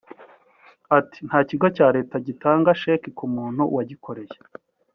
Ati 0.97 1.19
”Nta 1.27 1.39
kigo 1.49 1.67
cya 1.77 1.87
Leta 1.95 2.15
kigitanga 2.19 2.69
sheki 2.81 3.09
ku 3.17 3.25
muntu 3.35 3.61
wagikoreye 3.75 4.35